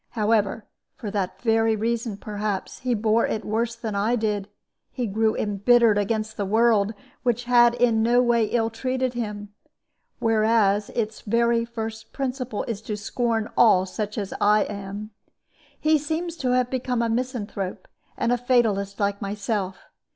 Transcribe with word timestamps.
However, 0.17 0.65
for 0.95 1.11
that 1.11 1.39
very 1.43 1.75
reason, 1.75 2.17
perhaps, 2.17 2.79
he 2.79 2.95
bore 2.95 3.27
it 3.27 3.45
worse 3.45 3.75
than 3.75 3.93
I 3.93 4.15
did. 4.15 4.47
He 4.89 5.05
grew 5.05 5.35
imbittered 5.35 5.99
against 5.99 6.37
the 6.37 6.45
world, 6.47 6.95
which 7.21 7.43
had 7.43 7.75
in 7.75 8.01
no 8.01 8.19
way 8.19 8.45
ill 8.45 8.71
treated 8.71 9.13
him; 9.13 9.49
whereas 10.17 10.89
its 10.95 11.21
very 11.21 11.65
first 11.65 12.13
principle 12.13 12.63
is 12.63 12.81
to 12.81 12.97
scorn 12.97 13.51
all 13.55 13.85
such 13.85 14.17
as 14.17 14.33
I 14.41 14.63
am. 14.63 15.11
He 15.79 15.99
seems 15.99 16.35
to 16.37 16.53
have 16.53 16.71
become 16.71 17.03
a 17.03 17.07
misanthrope, 17.07 17.87
and 18.17 18.31
a 18.31 18.39
fatalist 18.39 18.99
like 18.99 19.21
myself. 19.21 19.83